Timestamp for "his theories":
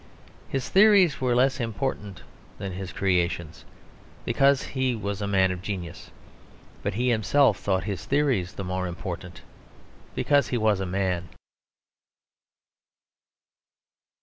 0.49-1.21, 7.83-8.53